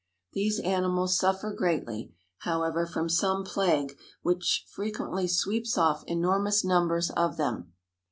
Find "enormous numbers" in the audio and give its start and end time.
6.07-7.11